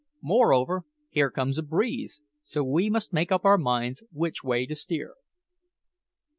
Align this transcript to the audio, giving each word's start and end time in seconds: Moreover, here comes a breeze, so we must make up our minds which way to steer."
Moreover, 0.23 0.83
here 1.09 1.29
comes 1.29 1.59
a 1.59 1.61
breeze, 1.61 2.23
so 2.41 2.63
we 2.63 2.89
must 2.89 3.13
make 3.13 3.31
up 3.31 3.45
our 3.45 3.59
minds 3.59 4.01
which 4.11 4.43
way 4.43 4.65
to 4.65 4.75
steer." 4.75 5.13